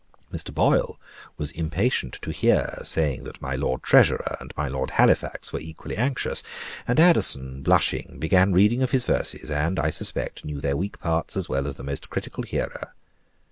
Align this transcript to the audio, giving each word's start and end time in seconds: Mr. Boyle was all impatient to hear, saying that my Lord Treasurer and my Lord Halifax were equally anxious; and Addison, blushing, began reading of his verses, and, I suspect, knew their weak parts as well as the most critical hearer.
Mr. 0.33 0.51
Boyle 0.51 0.99
was 1.37 1.51
all 1.53 1.59
impatient 1.59 2.15
to 2.23 2.31
hear, 2.31 2.79
saying 2.83 3.23
that 3.23 3.39
my 3.39 3.55
Lord 3.55 3.83
Treasurer 3.83 4.35
and 4.39 4.51
my 4.57 4.67
Lord 4.67 4.89
Halifax 4.97 5.53
were 5.53 5.59
equally 5.59 5.95
anxious; 5.95 6.41
and 6.87 6.99
Addison, 6.99 7.61
blushing, 7.61 8.17
began 8.17 8.51
reading 8.51 8.81
of 8.81 8.89
his 8.89 9.05
verses, 9.05 9.51
and, 9.51 9.79
I 9.79 9.91
suspect, 9.91 10.43
knew 10.43 10.59
their 10.59 10.75
weak 10.75 10.97
parts 10.99 11.37
as 11.37 11.49
well 11.49 11.67
as 11.67 11.75
the 11.75 11.83
most 11.83 12.09
critical 12.09 12.41
hearer. 12.41 12.95